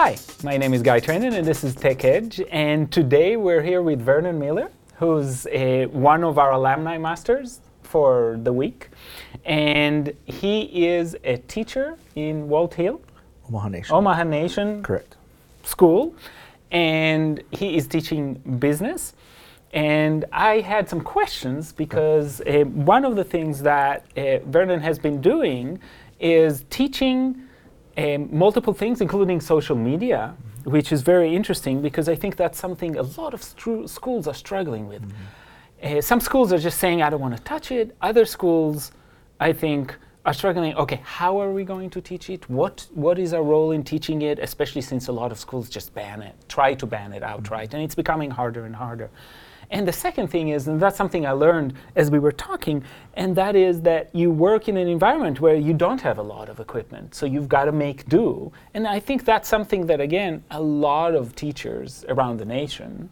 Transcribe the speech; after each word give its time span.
Hi, 0.00 0.16
my 0.44 0.56
name 0.56 0.74
is 0.74 0.82
Guy 0.82 1.00
Trainin 1.00 1.34
and 1.34 1.44
this 1.44 1.64
is 1.64 1.74
Tech 1.74 2.04
Edge. 2.04 2.40
And 2.52 2.88
today 2.92 3.36
we're 3.36 3.62
here 3.62 3.82
with 3.82 4.00
Vernon 4.00 4.38
Miller, 4.38 4.70
who's 4.94 5.44
a, 5.48 5.86
one 5.86 6.22
of 6.22 6.38
our 6.38 6.52
alumni 6.52 6.98
masters 6.98 7.58
for 7.82 8.38
the 8.44 8.52
week. 8.52 8.90
And 9.44 10.12
he 10.24 10.86
is 10.86 11.16
a 11.24 11.38
teacher 11.38 11.98
in 12.14 12.46
Walthill, 12.46 13.00
Omaha 13.48 13.70
Nation. 13.70 13.92
Omaha 13.92 14.22
Nation 14.22 14.84
Correct. 14.84 15.16
School. 15.64 16.14
And 16.70 17.42
he 17.50 17.76
is 17.76 17.88
teaching 17.88 18.34
business. 18.60 19.14
And 19.72 20.26
I 20.30 20.60
had 20.60 20.88
some 20.88 21.00
questions 21.00 21.72
because 21.72 22.40
uh, 22.42 22.60
one 22.66 23.04
of 23.04 23.16
the 23.16 23.24
things 23.24 23.62
that 23.62 24.06
uh, 24.16 24.38
Vernon 24.46 24.78
has 24.78 25.00
been 25.00 25.20
doing 25.20 25.80
is 26.20 26.64
teaching 26.70 27.47
um, 27.98 28.28
multiple 28.30 28.72
things, 28.72 29.00
including 29.00 29.40
social 29.40 29.76
media, 29.76 30.34
which 30.64 30.92
is 30.92 31.02
very 31.02 31.34
interesting 31.34 31.82
because 31.82 32.08
I 32.08 32.14
think 32.14 32.36
that's 32.36 32.58
something 32.58 32.96
a 32.96 33.02
lot 33.02 33.34
of 33.34 33.40
stru- 33.40 33.88
schools 33.88 34.28
are 34.28 34.34
struggling 34.34 34.86
with. 34.86 35.02
Uh, 35.82 36.00
some 36.00 36.20
schools 36.20 36.52
are 36.52 36.58
just 36.58 36.78
saying, 36.78 37.02
I 37.02 37.10
don't 37.10 37.20
want 37.20 37.36
to 37.36 37.42
touch 37.42 37.72
it. 37.72 37.96
Other 38.00 38.24
schools, 38.24 38.92
I 39.40 39.52
think, 39.52 39.96
are 40.24 40.32
struggling. 40.32 40.74
Okay, 40.76 41.00
how 41.04 41.40
are 41.40 41.52
we 41.52 41.64
going 41.64 41.90
to 41.90 42.00
teach 42.00 42.30
it? 42.30 42.48
What 42.48 42.86
What 42.94 43.18
is 43.18 43.32
our 43.32 43.42
role 43.42 43.72
in 43.72 43.82
teaching 43.82 44.22
it? 44.22 44.38
Especially 44.38 44.82
since 44.82 45.08
a 45.08 45.12
lot 45.12 45.32
of 45.32 45.38
schools 45.38 45.68
just 45.68 45.94
ban 45.94 46.22
it, 46.22 46.34
try 46.48 46.74
to 46.74 46.86
ban 46.86 47.12
it 47.12 47.22
outright, 47.22 47.74
and 47.74 47.82
it's 47.82 47.94
becoming 47.94 48.30
harder 48.30 48.64
and 48.64 48.76
harder. 48.76 49.10
And 49.70 49.86
the 49.86 49.92
second 49.92 50.28
thing 50.28 50.48
is, 50.48 50.66
and 50.66 50.80
that's 50.80 50.96
something 50.96 51.26
I 51.26 51.32
learned 51.32 51.74
as 51.94 52.10
we 52.10 52.18
were 52.18 52.32
talking, 52.32 52.82
and 53.14 53.36
that 53.36 53.54
is 53.54 53.82
that 53.82 54.14
you 54.14 54.30
work 54.30 54.68
in 54.68 54.76
an 54.78 54.88
environment 54.88 55.40
where 55.40 55.56
you 55.56 55.74
don't 55.74 56.00
have 56.00 56.18
a 56.18 56.22
lot 56.22 56.48
of 56.48 56.58
equipment, 56.58 57.14
so 57.14 57.26
you've 57.26 57.48
got 57.48 57.66
to 57.66 57.72
make 57.72 58.08
do. 58.08 58.50
And 58.72 58.86
I 58.86 58.98
think 58.98 59.24
that's 59.24 59.48
something 59.48 59.86
that, 59.86 60.00
again, 60.00 60.42
a 60.50 60.60
lot 60.60 61.14
of 61.14 61.34
teachers 61.34 62.04
around 62.08 62.38
the 62.38 62.46
nation, 62.46 63.10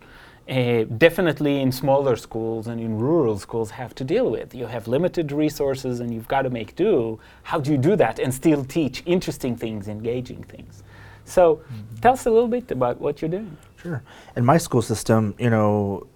uh, 0.48 0.84
definitely 0.96 1.60
in 1.60 1.72
smaller 1.72 2.16
schools 2.16 2.68
and 2.68 2.80
in 2.80 2.98
rural 2.98 3.38
schools, 3.38 3.70
have 3.70 3.94
to 3.96 4.04
deal 4.04 4.30
with. 4.30 4.54
You 4.54 4.66
have 4.66 4.88
limited 4.88 5.32
resources 5.32 6.00
and 6.00 6.14
you've 6.14 6.28
got 6.28 6.42
to 6.42 6.50
make 6.50 6.74
do. 6.76 7.18
How 7.42 7.60
do 7.60 7.70
you 7.72 7.78
do 7.78 7.96
that 7.96 8.18
and 8.18 8.32
still 8.32 8.64
teach 8.64 9.02
interesting 9.04 9.56
things, 9.56 9.88
engaging 9.88 10.44
things? 10.44 10.84
So 11.24 11.56
mm-hmm. 11.56 11.96
tell 11.96 12.12
us 12.12 12.26
a 12.26 12.30
little 12.30 12.48
bit 12.48 12.70
about 12.70 13.00
what 13.00 13.20
you're 13.20 13.28
doing. 13.28 13.56
Sure. 13.82 14.02
In 14.36 14.44
my 14.44 14.56
school 14.56 14.82
system, 14.82 15.34
you 15.38 15.50
know, 15.50 16.06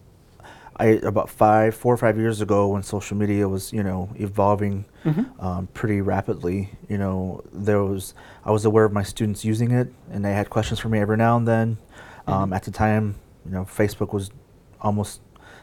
I 0.80 0.86
about 1.02 1.28
five, 1.28 1.74
four 1.74 1.92
or 1.92 1.98
five 1.98 2.16
years 2.16 2.40
ago, 2.40 2.68
when 2.68 2.82
social 2.82 3.14
media 3.14 3.46
was, 3.46 3.70
you 3.70 3.82
know, 3.82 4.08
evolving 4.16 4.86
mm-hmm. 5.04 5.38
um, 5.38 5.66
pretty 5.74 6.00
rapidly, 6.00 6.70
you 6.88 6.96
know, 6.96 7.42
there 7.52 7.82
was 7.82 8.14
I 8.46 8.50
was 8.50 8.64
aware 8.64 8.86
of 8.86 8.92
my 8.92 9.02
students 9.02 9.44
using 9.44 9.72
it, 9.72 9.92
and 10.10 10.24
they 10.24 10.32
had 10.32 10.48
questions 10.48 10.80
for 10.80 10.88
me 10.88 10.98
every 10.98 11.18
now 11.18 11.36
and 11.36 11.46
then. 11.46 11.76
Mm-hmm. 11.76 12.32
Um, 12.32 12.52
at 12.54 12.62
the 12.62 12.70
time, 12.70 13.16
you 13.44 13.52
know, 13.52 13.64
Facebook 13.64 14.14
was 14.14 14.30
almost 14.80 15.20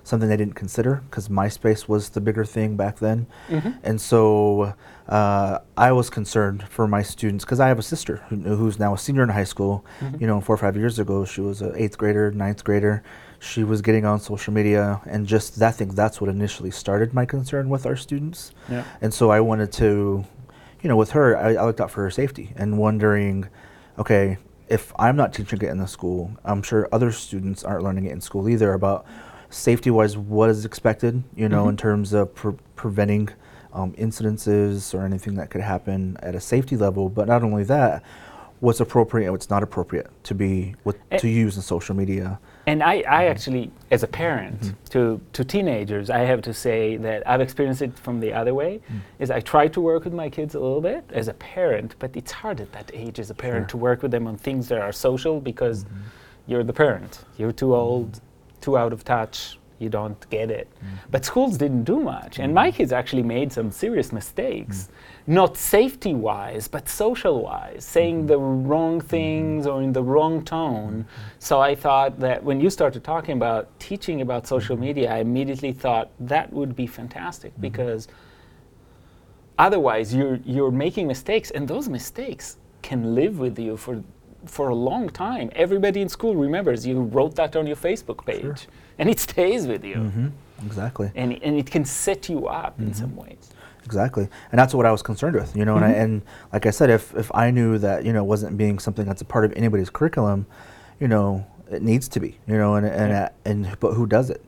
something 0.08 0.30
they 0.30 0.38
didn't 0.38 0.56
consider 0.56 1.04
because 1.10 1.30
MySpace 1.30 1.88
was 1.88 2.10
the 2.10 2.22
bigger 2.22 2.46
thing 2.46 2.76
back 2.76 3.00
then. 3.00 3.28
Mm-hmm. 3.50 3.72
And 3.84 4.00
so 4.00 4.74
uh, 5.08 5.60
I 5.76 5.92
was 5.92 6.10
concerned 6.10 6.68
for 6.70 6.88
my 6.88 7.02
students 7.02 7.44
because 7.44 7.60
I 7.60 7.68
have 7.68 7.80
a 7.80 7.84
sister 7.84 8.24
who, 8.30 8.36
who's 8.38 8.80
now 8.80 8.94
a 8.94 8.98
senior 8.98 9.24
in 9.24 9.30
high 9.30 9.44
school. 9.44 9.86
Mm-hmm. 10.00 10.22
You 10.22 10.28
know, 10.28 10.42
four 10.42 10.56
or 10.56 10.58
five 10.58 10.76
years 10.76 11.00
ago, 11.00 11.26
she 11.26 11.42
was 11.42 11.62
an 11.62 11.74
eighth 11.76 11.98
grader, 11.98 12.32
ninth 12.32 12.64
grader 12.64 13.04
she 13.40 13.64
was 13.64 13.82
getting 13.82 14.06
on 14.06 14.20
social 14.20 14.54
media 14.54 15.02
and 15.06 15.28
just 15.28 15.60
that 15.60 15.76
thing 15.76 15.90
that's 15.90 16.20
what 16.20 16.30
initially 16.30 16.72
started 16.72 17.14
my 17.14 17.26
concern 17.26 17.70
with 17.70 17.86
our 17.86 17.96
students 17.96 18.52
yeah. 18.70 18.84
and 19.02 19.14
so 19.14 19.30
i 19.30 19.40
wanted 19.40 19.72
to 19.72 20.26
you 20.82 20.90
know 20.90 20.96
with 20.96 21.12
her 21.12 21.38
I, 21.38 21.56
I, 21.56 21.66
looked 21.66 21.82
out 21.82 21.92
for 21.92 22.02
her 22.04 22.12
safety 22.12 22.54
and 22.56 22.78
wondering 22.78 23.48
okay 23.98 24.38
if 24.70 24.92
i'm 24.98 25.16
not 25.16 25.34
teaching 25.34 25.62
it 25.62 25.70
in 25.70 25.78
the 25.78 25.88
school 25.88 26.36
i'm 26.46 26.64
sure 26.64 26.88
other 26.92 27.12
students 27.12 27.64
aren't 27.64 27.84
learning 27.84 28.06
it 28.06 28.12
in 28.12 28.22
school 28.22 28.50
either 28.50 28.74
about 28.74 29.06
safety 29.50 29.90
wise 29.90 30.18
what 30.18 30.50
is 30.50 30.66
expected 30.66 31.24
you 31.36 31.48
know 31.48 31.62
mm-hmm. 31.62 31.70
in 31.70 31.78
terms 31.78 32.14
of 32.14 32.34
pre- 32.36 32.56
preventing 32.76 33.30
um, 33.74 33.94
incidences 33.94 34.94
or 34.94 35.06
anything 35.06 35.36
that 35.36 35.50
could 35.50 35.62
happen 35.62 36.18
at 36.22 36.36
a 36.36 36.40
safety 36.40 36.76
level 36.76 37.10
but 37.10 37.28
not 37.28 37.44
only 37.44 37.64
that 37.64 38.04
what's 38.60 38.80
appropriate 38.80 39.26
and 39.26 39.34
what's 39.34 39.50
not 39.50 39.64
appropriate 39.64 40.10
to 40.24 40.34
be 40.34 40.76
eh. 41.12 41.18
to 41.18 41.28
use 41.28 41.56
in 41.56 41.62
social 41.62 41.96
media 41.96 42.40
and 42.68 42.84
I, 42.84 42.96
I 42.96 43.00
mm-hmm. 43.00 43.14
actually, 43.14 43.72
as 43.92 44.04
a 44.04 44.08
parent 44.08 44.60
mm-hmm. 44.60 44.84
to, 44.90 45.22
to 45.32 45.46
teenagers, 45.46 46.10
I 46.10 46.20
have 46.20 46.42
to 46.42 46.54
say 46.54 46.98
that 46.98 47.26
I've 47.26 47.40
experienced 47.40 47.82
it 47.82 47.98
from 47.98 48.20
the 48.20 48.34
other 48.34 48.54
way. 48.54 48.82
Mm. 48.92 49.00
Is 49.20 49.32
I 49.32 49.40
try 49.40 49.70
to 49.70 49.80
work 49.80 50.04
with 50.04 50.14
my 50.14 50.30
kids 50.30 50.54
a 50.54 50.60
little 50.60 50.82
bit 50.82 51.06
as 51.14 51.30
a 51.30 51.34
parent, 51.36 51.96
but 51.98 52.14
it's 52.18 52.32
hard 52.32 52.60
at 52.60 52.74
that 52.74 52.92
age 52.94 53.20
as 53.20 53.30
a 53.30 53.34
parent 53.34 53.64
sure. 53.64 53.70
to 53.70 53.78
work 53.78 54.02
with 54.02 54.12
them 54.12 54.28
on 54.28 54.36
things 54.36 54.68
that 54.68 54.82
are 54.82 54.92
social 54.92 55.40
because 55.40 55.86
mm-hmm. 55.86 55.96
you're 56.48 56.64
the 56.66 56.74
parent. 56.74 57.24
You're 57.38 57.54
too 57.54 57.74
old. 57.74 58.20
Too 58.62 58.78
out 58.78 58.94
of 58.94 59.04
touch, 59.04 59.58
you 59.80 59.90
don't 59.90 60.30
get 60.30 60.50
it. 60.50 60.68
Mm. 60.84 60.88
But 61.12 61.26
schools 61.26 61.58
didn't 61.58 61.84
do 61.84 62.00
much. 62.00 62.40
And 62.40 62.54
my 62.54 62.72
kids 62.72 62.92
actually 62.92 63.24
made 63.24 63.52
some 63.54 63.70
serious 63.72 64.12
mistakes, 64.12 64.90
mm. 64.90 65.34
not 65.34 65.56
safety 65.56 66.14
wise, 66.14 66.68
but 66.68 66.90
social 66.90 67.44
wise, 67.44 67.86
saying 67.86 68.20
mm-hmm. 68.20 68.28
the 68.28 68.40
wrong 68.40 69.02
things 69.02 69.68
or 69.68 69.82
in 69.82 69.94
the 69.94 70.04
wrong 70.04 70.44
tone. 70.44 71.04
Mm-hmm. 71.04 71.38
So 71.40 71.62
I 71.62 71.76
thought 71.76 72.20
that 72.20 72.44
when 72.44 72.60
you 72.60 72.70
started 72.70 73.04
talking 73.04 73.36
about 73.36 73.80
teaching 73.80 74.22
about 74.22 74.48
social 74.48 74.76
mm-hmm. 74.76 74.86
media, 74.86 75.14
I 75.14 75.20
immediately 75.20 75.74
thought 75.74 76.10
that 76.20 76.52
would 76.52 76.76
be 76.76 76.88
fantastic 76.88 77.54
because 77.60 78.08
otherwise 79.60 80.14
you're, 80.14 80.40
you're 80.44 80.72
making 80.72 81.08
mistakes, 81.08 81.52
and 81.52 81.68
those 81.68 81.88
mistakes 81.88 82.58
can 82.82 83.16
live 83.16 83.38
with 83.38 83.60
you 83.60 83.76
for 83.78 84.04
for 84.48 84.70
a 84.70 84.76
long 84.76 85.10
time. 85.10 85.50
Everybody 85.56 86.02
in 86.02 86.10
school 86.10 86.36
remembers 86.36 86.86
you 86.86 87.02
wrote 87.02 87.36
that 87.36 87.56
on 87.56 87.68
your 87.68 87.76
Facebook 87.76 88.26
page, 88.26 88.42
sure. 88.42 88.56
and 89.00 89.10
it 89.10 89.20
stays 89.20 89.68
with 89.68 89.84
you. 89.84 89.96
Mm-hmm. 89.96 90.28
Exactly. 90.66 91.12
And, 91.16 91.42
and 91.44 91.58
it 91.58 91.70
can 91.70 91.86
set 91.86 92.30
you 92.30 92.48
up 92.48 92.74
mm-hmm. 92.74 92.88
in 92.88 92.94
some 92.94 93.16
ways. 93.16 93.52
Exactly, 93.86 94.28
and 94.52 94.60
that's 94.60 94.74
what 94.74 94.86
I 94.86 94.92
was 94.92 95.02
concerned 95.02 95.36
with, 95.36 95.56
you 95.56 95.64
know. 95.64 95.76
Mm-hmm. 95.76 95.84
And, 95.86 95.96
I, 95.96 95.98
and 95.98 96.22
like 96.52 96.66
I 96.66 96.72
said, 96.72 96.90
if 96.90 97.16
if 97.16 97.34
I 97.34 97.52
knew 97.52 97.78
that 97.78 98.04
you 98.04 98.12
know 98.12 98.22
wasn't 98.22 98.58
being 98.58 98.80
something 98.80 99.06
that's 99.06 99.22
a 99.22 99.26
part 99.26 99.46
of 99.46 99.54
anybody's 99.54 99.90
curriculum, 99.90 100.46
you 101.00 101.08
know, 101.08 101.48
it 101.72 101.82
needs 101.82 102.10
to 102.10 102.20
be, 102.20 102.38
you 102.48 102.58
know, 102.58 102.76
and 102.76 102.86
and 102.86 103.12
yeah. 103.12 103.30
and 103.46 103.78
but 103.80 103.94
who 103.94 104.06
does 104.06 104.30
it? 104.30 104.44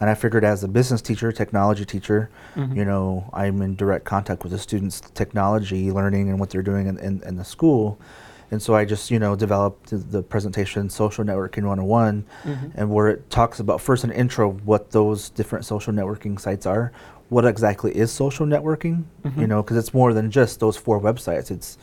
And 0.00 0.08
I 0.08 0.14
figured 0.14 0.44
as 0.44 0.64
a 0.64 0.68
business 0.68 1.02
teacher, 1.02 1.30
technology 1.30 1.84
teacher, 1.84 2.30
mm-hmm. 2.56 2.74
you 2.74 2.86
know, 2.86 3.28
I'm 3.34 3.60
in 3.60 3.76
direct 3.76 4.06
contact 4.06 4.42
with 4.42 4.52
the 4.52 4.58
students' 4.58 5.00
technology 5.00 5.92
learning 5.92 6.30
and 6.30 6.40
what 6.40 6.48
they're 6.48 6.62
doing 6.62 6.86
in, 6.86 6.98
in, 6.98 7.22
in 7.22 7.36
the 7.36 7.44
school. 7.44 8.00
And 8.50 8.60
so 8.60 8.74
I 8.74 8.84
just, 8.84 9.10
you 9.10 9.18
know, 9.18 9.36
developed 9.36 9.90
the 10.10 10.22
presentation 10.22 10.90
Social 10.90 11.24
Networking 11.24 11.64
101, 11.64 12.24
mm-hmm. 12.42 12.66
and 12.74 12.90
where 12.90 13.08
it 13.08 13.30
talks 13.30 13.60
about 13.60 13.80
first 13.80 14.02
an 14.02 14.10
intro 14.10 14.50
what 14.50 14.90
those 14.90 15.30
different 15.30 15.64
social 15.64 15.92
networking 15.92 16.38
sites 16.38 16.66
are, 16.66 16.92
what 17.28 17.44
exactly 17.44 17.96
is 17.96 18.10
social 18.10 18.46
networking, 18.46 19.04
mm-hmm. 19.22 19.40
you 19.40 19.46
know, 19.46 19.62
because 19.62 19.76
it's 19.76 19.94
more 19.94 20.12
than 20.12 20.30
just 20.30 20.58
those 20.58 20.76
four 20.76 21.00
websites. 21.00 21.50
It's, 21.50 21.78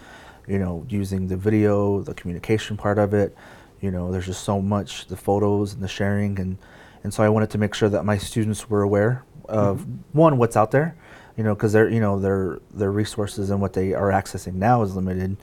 you 0.45 0.59
know, 0.59 0.85
using 0.89 1.27
the 1.27 1.37
video, 1.37 2.01
the 2.01 2.13
communication 2.13 2.75
part 2.75 2.97
of 2.97 3.13
it. 3.13 3.35
You 3.79 3.91
know, 3.91 4.11
there's 4.11 4.25
just 4.25 4.43
so 4.43 4.61
much, 4.61 5.07
the 5.07 5.17
photos 5.17 5.73
and 5.73 5.81
the 5.81 5.87
sharing, 5.87 6.39
and 6.39 6.57
and 7.03 7.13
so 7.13 7.23
I 7.23 7.29
wanted 7.29 7.49
to 7.51 7.57
make 7.57 7.73
sure 7.73 7.89
that 7.89 8.03
my 8.03 8.17
students 8.17 8.69
were 8.69 8.81
aware 8.81 9.23
of 9.47 9.81
mm-hmm. 9.81 10.17
one 10.17 10.37
what's 10.37 10.57
out 10.57 10.71
there, 10.71 10.95
you 11.37 11.43
know, 11.43 11.55
because 11.55 11.73
their 11.73 11.87
you 11.87 12.01
know 12.01 12.19
their 12.19 12.59
their 12.73 12.91
resources 12.91 13.49
and 13.49 13.61
what 13.61 13.73
they 13.73 13.93
are 13.93 14.09
accessing 14.09 14.55
now 14.55 14.81
is 14.81 14.95
limited. 14.95 15.37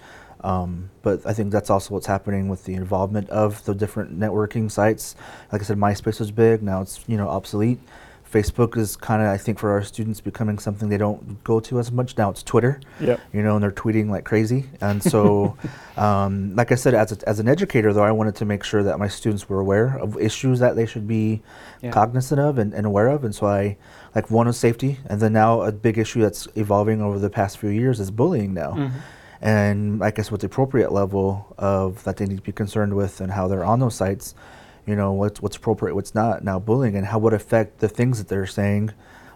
Um, 0.45 0.91
but 1.01 1.27
I 1.27 1.33
think 1.33 1.51
that's 1.51 1.71
also 1.71 1.95
what's 1.95 2.07
happening 2.07 2.49
with 2.49 2.65
the 2.65 2.75
involvement 2.75 3.31
of 3.31 3.65
the 3.65 3.75
different 3.75 4.19
networking 4.21 4.71
sites. 4.71 5.17
Like 5.51 5.63
I 5.63 5.65
said, 5.65 5.79
MySpace 5.79 6.21
was 6.21 6.31
big. 6.31 6.63
Now 6.63 6.83
it's 6.83 7.03
you 7.09 7.17
know 7.17 7.29
obsolete. 7.29 7.81
Facebook 8.31 8.77
is 8.77 8.97
kind 8.97 9.23
of 9.23 9.29
I 9.29 9.37
think 9.39 9.59
for 9.59 9.71
our 9.71 9.83
students 9.83 10.21
becoming 10.21 10.59
something 10.59 10.89
they 10.89 10.99
don't 10.99 11.43
go 11.45 11.61
to 11.61 11.79
as 11.79 11.91
much 11.91 12.19
now. 12.19 12.31
It's 12.31 12.43
Twitter. 12.43 12.81
Yep. 13.01 13.21
You 13.33 13.43
know, 13.43 13.55
and 13.55 13.63
they're 13.63 13.71
tweeting 13.71 14.11
like 14.11 14.25
crazy. 14.25 14.67
And 14.83 15.03
so, 15.03 15.57
um, 15.97 16.55
like 16.55 16.73
I 16.73 16.75
said, 16.75 16.93
as 16.93 17.13
a, 17.13 17.29
as 17.29 17.41
an 17.41 17.49
educator 17.49 17.95
though, 17.95 18.03
I 18.03 18.11
wanted 18.11 18.35
to 18.37 18.45
make 18.45 18.65
sure 18.65 18.83
that 18.83 18.99
my 18.99 19.09
students 19.09 19.49
were 19.49 19.61
aware 19.61 19.97
of 19.99 20.19
issues 20.19 20.59
that 20.59 20.77
they 20.77 20.85
should 20.85 21.09
be 21.09 21.43
yeah. 21.81 21.91
cognizant 21.91 22.41
of 22.41 22.59
and, 22.59 22.75
and 22.75 22.85
aware 22.85 23.09
of. 23.09 23.25
And 23.25 23.35
so 23.35 23.47
I 23.47 23.79
like 24.15 24.31
one 24.31 24.47
was 24.47 24.59
safety, 24.59 24.99
and 25.07 25.21
then 25.21 25.33
now 25.33 25.63
a 25.63 25.73
big 25.73 25.97
issue 25.97 26.21
that's 26.21 26.49
evolving 26.55 27.01
over 27.01 27.19
the 27.19 27.31
past 27.31 27.57
few 27.59 27.71
years 27.71 27.99
is 27.99 28.11
bullying 28.11 28.53
now. 28.53 28.73
Mm-hmm 28.73 28.99
and 29.45 30.03
I 30.03 30.11
guess 30.11 30.31
what 30.31 30.41
the 30.41 30.47
appropriate 30.47 30.91
level 30.91 31.55
of 31.59 32.03
that 32.05 32.17
they 32.17 32.25
need 32.25 32.39
to 32.39 32.43
be 32.43 32.51
concerned 32.51 32.97
with 32.97 33.21
and 33.21 33.31
how 33.31 33.47
they're 33.47 33.65
on 33.65 33.79
those 33.79 33.95
sites, 33.95 34.35
you 34.87 34.97
know, 34.97 35.13
what's 35.13 35.43
what's 35.43 35.57
appropriate, 35.59 35.95
what's 35.95 36.15
not. 36.15 36.43
Now 36.43 36.59
bullying 36.59 36.97
and 36.97 37.07
how 37.07 37.19
would 37.19 37.35
affect 37.35 37.81
the 37.81 37.89
things 37.89 38.17
that 38.17 38.29
they're 38.29 38.47
saying 38.47 38.95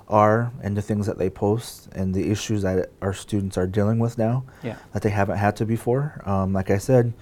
are 0.09 0.51
and 0.63 0.75
the 0.75 0.81
things 0.81 1.07
that 1.07 1.19
they 1.19 1.29
post 1.29 1.91
and 1.93 2.15
the 2.15 2.31
issues 2.31 2.63
that 2.63 2.91
our 3.03 3.13
students 3.13 3.59
are 3.59 3.67
dealing 3.67 3.99
with 3.99 4.17
now 4.17 4.45
yeah. 4.63 4.77
that 4.95 5.03
they 5.03 5.11
haven't 5.11 5.37
had 5.37 5.57
to 5.57 5.67
before. 5.67 6.23
Um, 6.25 6.55
like 6.55 6.71
I 6.71 6.79
said, 6.79 7.13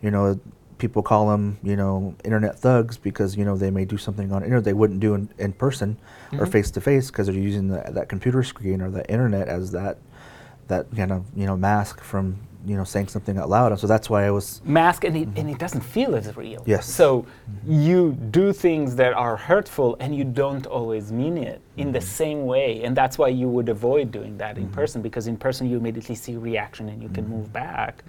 you 0.00 0.12
know, 0.12 0.38
people 0.78 1.02
call 1.02 1.28
them, 1.28 1.58
you 1.64 1.74
know, 1.74 2.14
internet 2.22 2.56
thugs 2.56 2.96
because 2.96 3.36
you 3.36 3.44
know 3.44 3.56
they 3.56 3.72
may 3.72 3.84
do 3.84 3.96
something 3.96 4.30
on 4.30 4.44
internet 4.44 4.62
they 4.62 4.72
wouldn't 4.72 5.00
do 5.00 5.14
in, 5.14 5.28
in 5.38 5.52
person 5.52 5.98
mm-hmm. 6.26 6.40
or 6.40 6.46
face 6.46 6.70
to 6.70 6.80
face 6.80 7.10
because 7.10 7.26
they're 7.26 7.34
using 7.34 7.66
the, 7.66 7.82
that 7.88 8.08
computer 8.08 8.44
screen 8.44 8.80
or 8.80 8.88
the 8.88 9.04
internet 9.10 9.48
as 9.48 9.72
that 9.72 9.98
that 10.68 10.94
kind 10.96 11.12
of 11.12 11.24
you 11.34 11.46
know 11.46 11.56
mask 11.56 12.02
from 12.02 12.36
you 12.66 12.76
know 12.76 12.84
saying 12.84 13.08
something 13.08 13.38
out 13.38 13.48
loud. 13.48 13.72
And 13.72 13.80
so 13.80 13.86
that's 13.86 14.10
why 14.10 14.26
i 14.26 14.30
was 14.30 14.60
mask 14.64 15.04
and 15.04 15.16
it, 15.16 15.28
mm-hmm. 15.28 15.38
and 15.38 15.50
it 15.50 15.58
doesn't 15.58 15.82
feel 15.82 16.16
as 16.16 16.36
real. 16.36 16.62
Yes. 16.66 16.92
so 16.92 17.22
mm-hmm. 17.22 17.80
you 17.80 18.12
do 18.30 18.52
things 18.52 18.96
that 18.96 19.12
are 19.12 19.36
hurtful 19.36 19.96
and 20.00 20.14
you 20.14 20.24
don't 20.24 20.66
always 20.66 21.12
mean 21.12 21.38
it 21.38 21.60
in 21.76 21.92
the 21.92 22.00
mm-hmm. 22.00 22.08
same 22.08 22.44
way. 22.44 22.82
And 22.82 22.96
that's 22.96 23.16
why 23.18 23.28
you 23.28 23.48
would 23.48 23.68
avoid 23.68 24.10
doing 24.10 24.36
that 24.38 24.58
in 24.58 24.68
person 24.68 25.00
because 25.00 25.28
in 25.28 25.36
person 25.36 25.70
you 25.70 25.76
immediately 25.76 26.16
see 26.16 26.36
reaction 26.36 26.88
and 26.88 27.02
you 27.02 27.08
can 27.08 27.28
move 27.28 27.52
back. 27.52 28.02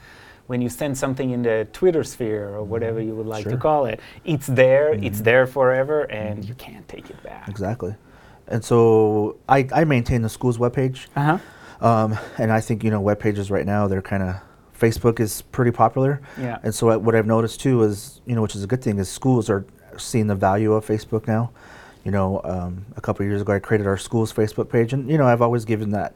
When 0.48 0.62
you 0.62 0.70
send 0.70 0.98
something 0.98 1.32
in 1.32 1.44
the 1.44 1.68
twitter 1.74 2.04
sphere 2.04 2.50
or 2.56 2.64
whatever 2.64 3.02
you 3.02 3.14
would 3.16 3.28
like 3.28 3.44
to 3.50 3.58
call 3.58 3.86
it 3.86 4.00
it's 4.24 4.48
there 4.48 4.94
it's 4.94 5.20
there 5.20 5.46
forever 5.46 6.04
and 6.04 6.44
you 6.46 6.56
can't 6.56 6.88
take 6.88 7.10
it 7.10 7.22
back. 7.22 7.48
Exactly. 7.48 7.94
And 8.48 8.64
so 8.64 9.38
i 9.48 9.68
i 9.74 9.84
maintain 9.84 10.24
the 10.24 10.30
school's 10.30 10.58
webpage. 10.58 11.08
Uh-huh 11.16 11.38
Um, 11.82 12.18
and 12.38 12.52
I 12.52 12.60
think 12.60 12.84
you 12.84 12.92
know 12.92 13.02
web 13.02 13.20
pages 13.20 13.52
right 13.52 13.66
now 13.66 13.88
they're 13.88 14.02
kind 14.02 14.24
of 14.24 14.36
Facebook 14.78 15.20
is 15.20 15.42
pretty 15.42 15.72
popular. 15.72 16.22
Yeah. 16.40 16.60
And 16.64 16.74
so 16.74 16.90
I, 16.90 16.98
what 16.98 17.16
I've 17.16 17.26
noticed 17.26 17.62
too 17.62 17.84
is 17.84 18.22
you 18.26 18.36
know 18.36 18.42
which 18.42 18.56
is 18.56 18.64
a 18.64 18.68
good 18.68 18.82
thing 18.82 19.00
is 19.00 19.10
schools 19.10 19.50
are 19.50 19.66
seeing 19.98 20.28
the 20.28 20.36
value 20.36 20.74
of 20.74 20.86
Facebook 20.86 21.28
now. 21.28 21.52
You 22.04 22.12
know, 22.12 22.42
um, 22.46 22.86
a 22.96 23.02
couple 23.02 23.26
of 23.26 23.30
years 23.30 23.42
ago 23.42 23.54
I 23.54 23.60
created 23.60 23.86
our 23.86 23.98
school's 23.98 24.32
Facebook 24.32 24.70
page, 24.72 24.94
and 24.94 25.10
you 25.10 25.18
know 25.18 25.28
I've 25.28 25.42
always 25.42 25.66
given 25.66 25.92
that 25.92 26.16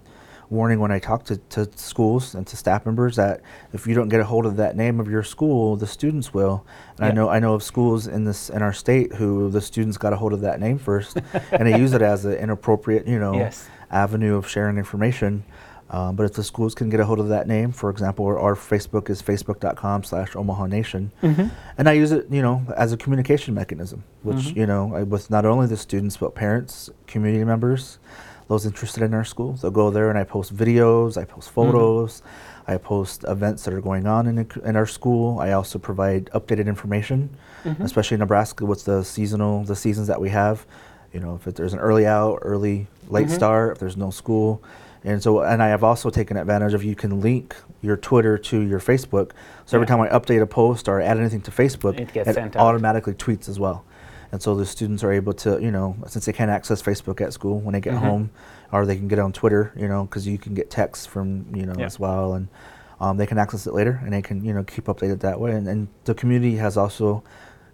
warning 0.51 0.79
when 0.79 0.91
I 0.91 0.99
talk 0.99 1.23
to, 1.25 1.37
to 1.37 1.67
schools 1.77 2.35
and 2.35 2.45
to 2.45 2.57
staff 2.57 2.85
members 2.85 3.15
that 3.15 3.41
if 3.71 3.87
you 3.87 3.95
don't 3.95 4.09
get 4.09 4.19
a 4.19 4.25
hold 4.25 4.45
of 4.45 4.57
that 4.57 4.75
name 4.75 4.99
of 4.99 5.09
your 5.09 5.23
school, 5.23 5.77
the 5.77 5.87
students 5.87 6.33
will. 6.33 6.65
And 6.97 7.05
I 7.05 7.11
know 7.11 7.29
I 7.29 7.39
know 7.39 7.53
of 7.53 7.63
schools 7.63 8.07
in 8.07 8.25
this 8.25 8.49
in 8.49 8.61
our 8.61 8.73
state 8.73 9.13
who 9.13 9.49
the 9.49 9.61
students 9.61 9.97
got 9.97 10.13
a 10.13 10.15
hold 10.17 10.33
of 10.33 10.41
that 10.41 10.59
name 10.59 10.77
first, 10.77 11.17
and 11.51 11.67
they 11.67 11.79
use 11.79 11.93
it 11.93 12.01
as 12.01 12.25
an 12.25 12.33
inappropriate 12.33 13.07
you 13.07 13.17
know 13.17 13.33
Yes. 13.37 13.67
Avenue 13.91 14.35
of 14.35 14.47
sharing 14.47 14.77
information. 14.77 15.43
Um, 15.91 16.15
but 16.15 16.23
if 16.23 16.33
the 16.33 16.43
schools 16.43 16.73
can 16.73 16.89
get 16.89 17.01
a 17.01 17.05
hold 17.05 17.19
of 17.19 17.27
that 17.27 17.47
name, 17.47 17.73
for 17.73 17.89
example, 17.89 18.25
our, 18.25 18.39
our 18.39 18.55
Facebook 18.55 19.09
is 19.09 19.21
facebook.com 19.21 20.05
slash 20.05 20.37
Omaha 20.37 20.67
Nation. 20.67 21.11
Mm-hmm. 21.21 21.47
And 21.77 21.89
I 21.89 21.91
use 21.91 22.13
it, 22.13 22.27
you 22.31 22.41
know, 22.41 22.65
as 22.77 22.93
a 22.93 22.97
communication 22.97 23.53
mechanism, 23.53 24.05
which, 24.23 24.37
mm-hmm. 24.37 24.59
you 24.59 24.65
know, 24.65 24.95
I, 24.95 25.03
with 25.03 25.29
not 25.29 25.45
only 25.45 25.67
the 25.67 25.75
students, 25.75 26.15
but 26.15 26.33
parents, 26.33 26.89
community 27.07 27.43
members, 27.43 27.99
those 28.47 28.65
interested 28.65 29.03
in 29.03 29.13
our 29.13 29.25
school. 29.25 29.53
They'll 29.53 29.69
go 29.69 29.91
there 29.91 30.09
and 30.09 30.17
I 30.17 30.23
post 30.23 30.55
videos, 30.55 31.17
I 31.21 31.25
post 31.25 31.49
mm-hmm. 31.49 31.71
photos, 31.71 32.21
I 32.67 32.77
post 32.77 33.25
events 33.27 33.65
that 33.65 33.73
are 33.73 33.81
going 33.81 34.07
on 34.07 34.27
in, 34.27 34.49
in 34.63 34.75
our 34.77 34.85
school. 34.85 35.39
I 35.39 35.51
also 35.51 35.77
provide 35.77 36.25
updated 36.27 36.67
information, 36.67 37.35
especially 37.79 38.15
in 38.15 38.19
Nebraska 38.19 38.65
with 38.65 38.85
the 38.85 39.03
seasonal, 39.03 39.63
the 39.65 39.75
seasons 39.75 40.07
that 40.07 40.21
we 40.21 40.29
have. 40.29 40.65
You 41.13 41.19
know, 41.19 41.35
if 41.35 41.47
it, 41.47 41.55
there's 41.55 41.73
an 41.73 41.79
early 41.79 42.05
out, 42.05 42.39
early, 42.41 42.87
late 43.09 43.29
start, 43.29 43.73
if 43.73 43.79
there's 43.79 43.97
no 43.97 44.11
school. 44.11 44.63
And 45.03 45.21
so, 45.21 45.41
and 45.41 45.61
I 45.63 45.67
have 45.69 45.83
also 45.83 46.09
taken 46.09 46.37
advantage 46.37 46.73
of 46.73 46.83
you 46.83 46.95
can 46.95 47.21
link 47.21 47.55
your 47.81 47.97
Twitter 47.97 48.37
to 48.37 48.59
your 48.61 48.79
Facebook. 48.79 49.31
So 49.65 49.75
every 49.77 49.87
time 49.87 49.99
I 49.99 50.07
update 50.09 50.41
a 50.41 50.45
post 50.45 50.87
or 50.87 51.01
add 51.01 51.17
anything 51.17 51.41
to 51.41 51.51
Facebook, 51.51 51.99
It 51.99 52.13
gets 52.13 52.33
sent 52.33 52.55
out. 52.55 52.61
automatically 52.61 53.13
tweets 53.13 53.49
as 53.49 53.59
well. 53.59 53.83
And 54.31 54.41
so 54.41 54.55
the 54.55 54.65
students 54.65 55.03
are 55.03 55.11
able 55.11 55.33
to, 55.33 55.59
you 55.61 55.71
know, 55.71 55.97
since 56.07 56.25
they 56.25 56.31
can't 56.33 56.51
access 56.51 56.81
Facebook 56.81 57.19
at 57.19 57.33
school 57.33 57.59
when 57.59 57.73
they 57.73 57.81
get 57.81 57.95
Mhm. 57.95 57.97
home, 57.97 58.29
or 58.71 58.85
they 58.85 58.95
can 58.95 59.09
get 59.09 59.19
on 59.19 59.33
Twitter, 59.33 59.73
you 59.75 59.87
know, 59.89 60.03
because 60.03 60.25
you 60.25 60.37
can 60.37 60.53
get 60.53 60.69
texts 60.69 61.05
from, 61.05 61.45
you 61.53 61.65
know, 61.65 61.73
Yeah. 61.77 61.85
as 61.87 61.99
well, 61.99 62.33
and 62.35 62.47
um, 63.01 63.17
they 63.17 63.25
can 63.25 63.37
access 63.39 63.65
it 63.67 63.73
later, 63.73 63.99
and 64.03 64.13
they 64.13 64.21
can, 64.21 64.45
you 64.45 64.53
know, 64.53 64.63
keep 64.63 64.85
updated 64.85 65.19
that 65.21 65.39
way. 65.41 65.51
And, 65.51 65.67
and 65.67 65.87
the 66.05 66.13
community 66.13 66.57
has 66.57 66.77
also 66.77 67.23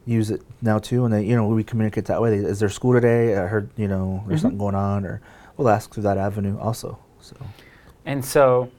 used 0.08 0.32
it 0.32 0.42
now 0.62 0.80
too, 0.80 1.06
and 1.06 1.14
they, 1.14 1.24
you 1.24 1.36
know, 1.36 1.48
we 1.48 1.64
communicate 1.64 2.06
that 2.06 2.22
way. 2.22 2.36
Is 2.36 2.60
there 2.60 2.70
school 2.70 2.94
today? 2.94 3.36
I 3.38 3.46
heard, 3.48 3.70
you 3.76 3.88
know, 3.88 4.24
there's 4.28 4.40
Mhm. 4.40 4.44
something 4.44 4.58
going 4.58 4.76
on, 4.76 5.06
or 5.06 5.22
we'll 5.58 5.70
ask 5.70 5.94
through 5.94 6.04
that 6.04 6.18
avenue 6.18 6.58
also. 6.60 6.98
So. 7.20 7.36
And 8.06 8.24
so, 8.24 8.70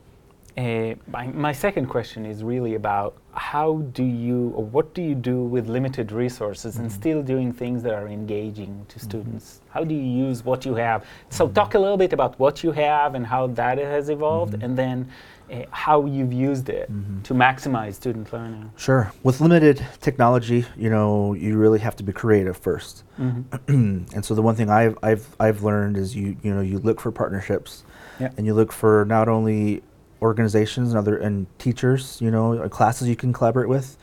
uh, 0.56 0.94
my, 1.06 1.26
my 1.28 1.52
second 1.52 1.86
question 1.86 2.24
is 2.24 2.42
really 2.42 2.74
about 2.74 3.14
how 3.32 3.82
do 3.92 4.02
you, 4.02 4.52
or 4.56 4.64
what 4.64 4.94
do 4.94 5.02
you 5.02 5.14
do 5.14 5.42
with 5.44 5.68
limited 5.68 6.10
resources 6.10 6.78
and 6.78 6.90
still 6.90 7.22
doing 7.22 7.52
things 7.52 7.82
that 7.84 7.92
are 7.94 8.08
engaging 8.08 8.84
to 8.88 8.98
students? 8.98 9.60
How 9.70 9.84
do 9.84 9.94
you 9.94 10.26
use 10.26 10.44
what 10.44 10.64
you 10.64 10.74
have? 10.74 11.04
So, 11.28 11.46
talk 11.46 11.74
a 11.74 11.78
little 11.78 11.98
bit 11.98 12.12
about 12.12 12.38
what 12.40 12.64
you 12.64 12.72
have 12.72 13.14
and 13.14 13.24
how 13.26 13.48
that 13.48 13.78
has 13.78 14.08
evolved, 14.08 14.60
and 14.62 14.76
then 14.76 15.08
uh, 15.50 15.62
how 15.70 16.04
you've 16.06 16.32
used 16.32 16.68
it 16.68 16.88
to 17.24 17.34
maximize 17.34 17.94
student 17.94 18.32
learning. 18.32 18.70
Sure. 18.76 19.12
With 19.22 19.40
limited 19.40 19.84
technology, 20.00 20.64
you 20.76 20.90
know, 20.90 21.32
you 21.34 21.56
really 21.56 21.78
have 21.80 21.96
to 21.96 22.02
be 22.02 22.12
creative 22.12 22.60
1st 22.60 23.02
and 23.68 24.24
so 24.24 24.34
the 24.34 24.42
one 24.42 24.54
thing 24.54 24.70
I've 24.70 24.96
I've 25.02 25.26
I've 25.40 25.62
learned 25.62 25.96
is 25.96 26.14
you 26.14 26.36
you 26.42 26.54
know 26.54 26.60
you 26.60 26.78
look 26.78 27.00
for 27.00 27.10
partnerships, 27.10 27.84
Yeah. 28.20 28.30
and 28.36 28.46
you 28.46 28.54
look 28.54 28.72
for 28.72 29.04
not 29.08 29.28
only 29.28 29.82
organizations 30.22 30.90
and 30.90 30.98
other 30.98 31.16
and 31.16 31.46
teachers, 31.58 32.20
you 32.20 32.30
know, 32.30 32.54
or 32.58 32.68
classes 32.68 33.08
you 33.08 33.16
can 33.16 33.32
collaborate 33.32 33.68
with, 33.68 33.96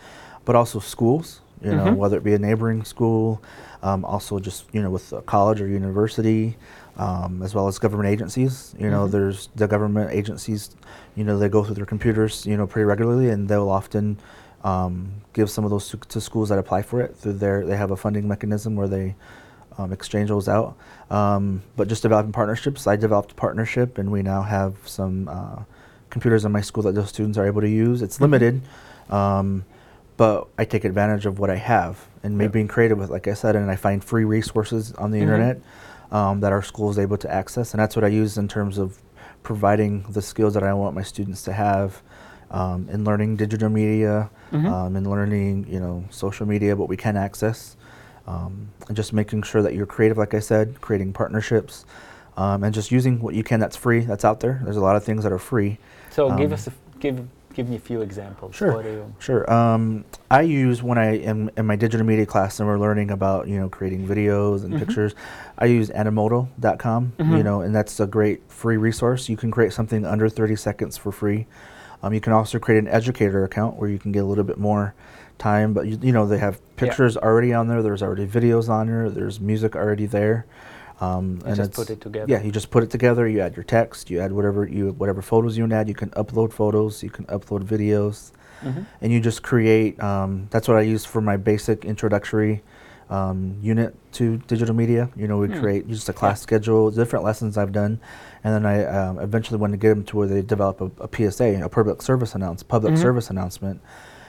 but 0.46 0.56
also 0.56 0.80
schools. 0.80 1.42
You 1.62 1.72
know, 1.74 1.86
Mhm. 1.86 1.96
whether 1.96 2.18
it 2.18 2.24
be 2.24 2.34
a 2.34 2.38
neighboring 2.40 2.84
school, 2.84 3.42
um, 3.82 4.04
also 4.04 4.40
just 4.40 4.66
you 4.74 4.82
know 4.82 4.90
with 4.90 5.14
a 5.14 5.22
college 5.22 5.62
or 5.62 5.68
university, 5.68 6.58
um, 6.98 7.42
as 7.44 7.54
well 7.54 7.68
as 7.68 7.78
government 7.80 8.10
agencies. 8.10 8.74
You 8.80 8.90
know, 8.90 9.08
Mhm. 9.08 9.12
there's 9.12 9.50
the 9.56 9.68
government 9.68 10.12
agencies. 10.12 10.76
You 11.16 11.24
know, 11.24 11.38
they 11.38 11.50
go 11.50 11.64
through 11.64 11.76
their 11.76 11.86
computers, 11.86 12.46
you 12.46 12.58
know, 12.58 12.68
pretty 12.68 12.86
regularly, 12.86 13.30
and 13.30 13.48
they'll 13.50 13.70
often 13.70 14.18
um, 14.64 15.10
give 15.34 15.48
some 15.50 15.64
of 15.64 15.70
those 15.70 15.88
to, 15.90 15.98
to 15.98 16.20
schools 16.20 16.50
that 16.50 16.58
apply 16.58 16.82
for 16.82 17.00
it 17.02 17.16
through 17.16 17.34
their. 17.34 17.64
They 17.66 17.78
have 17.78 17.92
a 17.92 17.96
funding 17.96 18.28
mechanism 18.28 18.76
where 18.76 18.88
they 18.88 19.16
um, 19.78 19.92
exchange 19.94 20.30
those 20.30 20.48
out. 20.50 20.76
Um, 21.12 21.62
but 21.76 21.88
just 21.88 22.02
developing 22.02 22.32
partnerships, 22.32 22.88
I 22.88 22.96
developed 22.96 23.34
a 23.34 23.36
partnership, 23.36 23.98
and 24.00 24.10
we 24.12 24.24
now 24.24 24.42
have 24.42 24.74
some 24.86 25.28
uh, 25.28 25.64
computers 26.10 26.46
in 26.46 26.52
my 26.52 26.62
school 26.62 26.82
that 26.84 26.96
those 26.96 27.10
students 27.10 27.38
are 27.38 27.46
able 27.46 27.62
to 27.62 27.70
use. 27.70 28.02
It's 28.02 28.20
limited, 28.22 28.62
um, 29.12 29.66
but 30.18 30.48
I 30.58 30.66
take 30.66 30.84
advantage 30.86 31.26
of 31.28 31.38
what 31.40 31.50
I 31.52 31.58
have, 31.58 32.08
and 32.24 32.38
maybe 32.38 32.48
Yeah. 32.48 32.54
being 32.54 32.68
creative 32.70 32.98
with, 32.98 33.10
like 33.12 33.28
I 33.28 33.34
said, 33.34 33.56
and 33.56 33.70
I 33.70 33.76
find 33.76 34.04
free 34.04 34.24
resources 34.24 34.94
on 34.94 35.12
the 35.12 35.20
Mhm. 35.20 35.24
internet 35.24 35.60
um, 36.16 36.40
that 36.40 36.52
our 36.54 36.62
school 36.62 36.90
is 36.90 36.98
able 36.98 37.18
to 37.18 37.30
access, 37.42 37.74
and 37.74 37.80
that's 37.82 37.96
what 37.96 38.06
I 38.06 38.08
use 38.08 38.38
in 38.38 38.48
terms 38.48 38.78
of 38.78 38.98
providing 39.44 40.06
the 40.10 40.22
skills 40.22 40.54
that 40.54 40.64
I 40.64 40.74
want 40.74 40.96
my 40.96 41.04
students 41.04 41.44
to 41.44 41.54
have. 41.54 42.02
Um, 42.52 42.88
in 42.92 43.04
learning 43.04 43.36
digital 43.38 43.70
media, 43.70 44.30
Mhm. 44.54 44.70
um, 44.72 44.96
in 44.96 45.10
learning, 45.10 45.66
you 45.68 45.80
know, 45.80 46.04
social 46.12 46.46
media, 46.46 46.76
what 46.76 46.88
we 46.88 46.96
can 46.96 47.18
access, 47.18 47.76
um, 48.28 48.70
and 48.88 48.96
just 48.96 49.12
making 49.14 49.42
sure 49.42 49.62
that 49.64 49.74
you're 49.74 49.88
creative, 49.88 50.18
like 50.18 50.34
I 50.36 50.40
said, 50.40 50.80
creating 50.80 51.12
partnerships, 51.12 51.86
um, 52.38 52.64
and 52.64 52.72
just 52.74 52.92
using 52.92 53.20
what 53.20 53.34
you 53.34 53.44
can 53.44 53.60
that's 53.60 53.76
free, 53.76 54.02
that's 54.02 54.24
out 54.24 54.40
there. 54.42 54.62
There's 54.64 54.78
a 54.78 54.82
lot 54.90 54.96
of 54.96 55.04
things 55.04 55.24
that 55.24 55.34
are 55.34 55.40
free. 55.40 55.80
So, 56.12 56.30
give 56.38 56.52
Um, 56.52 56.54
us 56.54 56.68
a, 56.68 56.72
give 57.00 57.20
give 57.56 57.70
me 57.70 57.78
a 57.78 57.80
few 57.80 58.02
examples. 58.02 58.54
Sure. 58.56 58.84
You, 58.84 59.14
Sure. 59.20 59.52
Um, 59.52 60.04
I 60.30 60.42
use 60.42 60.84
when 60.84 60.98
I 60.98 61.18
am 61.20 61.50
in 61.58 61.66
my 61.66 61.76
digital 61.76 62.06
media 62.06 62.26
class 62.26 62.60
and 62.60 62.68
we're 62.68 62.78
learning 62.78 63.10
about 63.12 63.48
you 63.48 63.58
know 63.60 63.70
creating 63.70 64.06
videos 64.08 64.64
and 64.64 64.74
Mhm. 64.76 64.80
pictures. 64.80 65.16
I 65.58 65.66
use 65.66 65.90
Animoto.com. 65.90 67.14
You 67.18 67.26
Mhm. 67.26 67.44
know, 67.44 67.62
and 67.62 67.74
that's 67.74 68.00
a 68.00 68.06
great 68.08 68.44
free 68.50 68.78
resource. 68.78 69.30
You 69.30 69.38
can 69.38 69.50
create 69.52 69.74
something 69.74 70.06
under 70.06 70.30
30 70.30 70.56
seconds 70.56 70.98
for 70.98 71.12
free. 71.12 71.48
Um, 72.04 72.14
you 72.14 72.20
can 72.22 72.34
also 72.34 72.60
create 72.60 72.78
an 72.80 72.88
educator 72.90 73.44
account 73.44 73.78
where 73.78 73.90
you 73.90 73.98
can 73.98 74.12
get 74.12 74.20
a 74.24 74.26
little 74.28 74.44
bit 74.44 74.58
more 74.60 74.94
time. 75.38 75.74
But 75.74 75.88
you, 75.88 75.98
you 76.02 76.12
know 76.12 76.28
they 76.28 76.38
have 76.40 76.60
pictures 76.76 77.16
already 77.18 77.54
on 77.54 77.68
there. 77.68 77.82
There's 77.82 78.04
already 78.04 78.28
videos 78.28 78.70
on 78.70 78.88
there. 78.88 79.10
There's 79.10 79.40
music 79.40 79.76
already 79.76 80.06
there. 80.06 80.46
Um, 81.02 81.40
You 81.46 81.56
just 81.56 81.74
put 81.74 81.90
it 81.90 82.00
together. 82.02 82.26
Yeah, 82.32 82.42
you 82.42 82.52
just 82.52 82.70
put 82.72 82.84
it 82.84 82.90
together. 82.90 83.28
You 83.28 83.42
add 83.42 83.56
your 83.56 83.64
text. 83.64 84.10
You 84.10 84.20
add 84.22 84.32
whatever 84.32 84.66
you 84.68 84.92
whatever 84.98 85.22
photos 85.22 85.58
you 85.58 85.64
want 85.64 85.72
to 85.72 85.78
add. 85.78 85.88
You 85.90 85.96
can 85.96 86.10
upload 86.12 86.54
photos. 86.54 87.04
You 87.04 87.10
can 87.10 87.26
upload 87.26 87.64
videos 87.66 88.32
Mhm. 88.64 88.86
and 89.02 89.12
you 89.12 89.20
just 89.20 89.44
create. 89.44 90.02
Um, 90.02 90.48
that's 90.52 90.68
what 90.68 90.78
I 90.78 90.82
use 90.82 91.04
for 91.06 91.22
my 91.22 91.36
basic 91.38 91.84
introductory 91.86 92.64
um, 93.10 93.58
unit 93.62 93.94
to 94.14 94.38
digital 94.48 94.74
media. 94.74 95.10
You 95.16 95.28
know, 95.28 95.38
we 95.38 95.48
Hmm. 95.48 95.60
create 95.60 95.88
just 95.88 96.10
a 96.10 96.14
class 96.14 96.42
schedule, 96.42 96.90
different 96.90 97.24
lessons 97.24 97.56
I've 97.56 97.72
done, 97.72 98.00
and 98.44 98.52
then 98.56 98.66
I 98.66 98.84
um, 98.86 99.20
eventually 99.20 99.60
want 99.60 99.74
to 99.74 99.78
get 99.78 99.90
them 99.90 100.04
to 100.06 100.18
where 100.18 100.28
they 100.28 100.42
develop 100.42 100.82
a, 100.82 100.90
a 101.04 101.08
PSA, 101.08 101.62
a 101.64 101.70
public 101.70 102.02
service 102.02 102.34
announce, 102.34 102.64
public 102.64 102.94
Mhm. 102.96 102.98
service 102.98 103.30
announcement, 103.30 103.80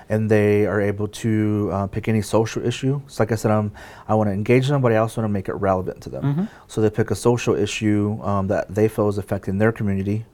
and 0.09 0.31
they 0.31 0.67
are 0.67 0.81
able 0.81 1.09
to 1.09 1.71
uh, 1.73 1.87
pick 1.89 2.09
any 2.09 2.23
social 2.23 2.65
issue. 2.65 3.01
So, 3.09 3.23
like 3.23 3.33
I 3.33 3.35
said, 3.35 3.51
um, 3.51 3.73
I 4.09 4.15
want 4.15 4.29
to 4.29 4.33
engage 4.33 4.69
them, 4.69 4.81
but 4.83 4.93
I 4.93 4.97
also 4.97 5.21
want 5.21 5.29
to 5.31 5.33
make 5.33 5.49
it 5.49 5.55
relevant 5.55 6.01
to 6.03 6.09
them. 6.11 6.23
Mhm. 6.25 6.49
So 6.69 6.81
they 6.81 6.91
pick 6.91 7.11
a 7.11 7.15
social 7.15 7.55
issue 7.57 8.19
um, 8.23 8.47
that 8.49 8.73
they 8.75 8.89
feel 8.89 9.09
is 9.09 9.19
affecting 9.19 9.59
their 9.59 9.73
community. 9.73 10.25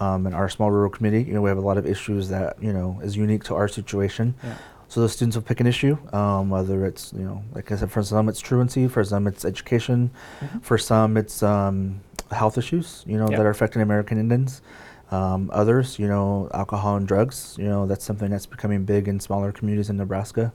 Um, 0.00 0.26
in 0.26 0.32
our 0.32 0.48
small 0.48 0.70
rural 0.70 0.88
community, 0.90 1.28
you 1.28 1.34
know, 1.34 1.42
we 1.42 1.50
have 1.50 1.58
a 1.58 1.60
lot 1.70 1.76
of 1.76 1.84
issues 1.86 2.30
that 2.30 2.56
you 2.62 2.72
know 2.72 2.98
is 3.02 3.16
unique 3.16 3.44
to 3.44 3.54
our 3.54 3.68
situation. 3.68 4.34
Yeah. 4.42 4.54
So 4.88 5.02
the 5.02 5.08
students 5.10 5.36
will 5.36 5.42
pick 5.44 5.60
an 5.60 5.66
issue, 5.66 5.98
um, 6.12 6.48
whether 6.50 6.84
it's 6.86 7.12
you 7.12 7.22
know, 7.22 7.42
like 7.54 7.70
I 7.70 7.76
said, 7.76 7.92
for 7.92 8.02
some 8.02 8.28
it's 8.30 8.40
truancy, 8.40 8.88
for 8.88 9.04
some 9.04 9.26
it's 9.26 9.44
education, 9.44 10.10
Mhm. 10.40 10.62
for 10.62 10.78
some 10.78 11.16
it's 11.18 11.42
um, 11.42 12.00
health 12.32 12.56
issues, 12.58 13.04
you 13.06 13.18
know, 13.18 13.28
Yeah. 13.30 13.36
that 13.36 13.46
are 13.46 13.50
affecting 13.50 13.82
American 13.82 14.18
Indians. 14.18 14.62
Um, 15.10 15.50
others, 15.52 15.98
you 15.98 16.06
know, 16.06 16.48
alcohol 16.54 16.96
and 16.96 17.06
drugs, 17.08 17.56
you 17.58 17.64
know, 17.64 17.84
that's 17.86 18.04
something 18.04 18.30
that's 18.30 18.46
becoming 18.46 18.84
big 18.84 19.08
in 19.08 19.18
smaller 19.18 19.50
communities 19.50 19.90
in 19.90 19.96
Nebraska. 19.96 20.52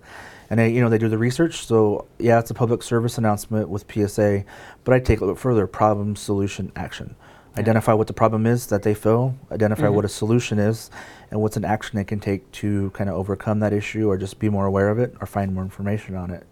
And 0.50 0.60
they, 0.60 0.70
you 0.70 0.80
know, 0.80 0.90
they 0.90 0.98
do 0.98 1.10
the 1.10 1.18
research. 1.18 1.66
So 1.66 2.06
yeah, 2.20 2.40
it's 2.40 2.52
a 2.52 2.54
public 2.54 2.82
service 2.82 3.18
announcement 3.18 3.68
with 3.68 3.84
PSA, 3.92 4.46
but 4.86 4.94
I 4.94 5.00
take 5.00 5.18
it 5.18 5.22
a 5.22 5.26
little 5.26 5.36
bit 5.36 5.42
further: 5.42 5.68
problem, 5.68 6.16
solution, 6.16 6.72
action. 6.76 7.16
identify 7.58 7.94
what 7.94 8.06
the 8.08 8.12
problem 8.14 8.46
is 8.46 8.68
that 8.68 8.84
they 8.84 8.94
feel, 8.94 9.34
identify 9.50 9.86
Mhm. 9.86 9.94
what 9.94 10.04
a 10.04 10.10
solution 10.10 10.60
is, 10.60 10.92
and 11.32 11.40
what's 11.42 11.56
an 11.56 11.64
action 11.64 11.96
they 11.96 12.04
can 12.04 12.20
take 12.20 12.52
to 12.52 12.90
kind 12.90 13.10
of 13.10 13.16
overcome 13.16 13.60
that 13.62 13.72
issue 13.72 14.10
or 14.10 14.18
just 14.18 14.40
be 14.40 14.50
more 14.50 14.66
aware 14.66 14.90
of 14.90 15.00
it 15.00 15.16
or 15.22 15.26
find 15.26 15.54
more 15.54 15.64
information 15.64 16.16
on 16.18 16.32
it. 16.32 16.46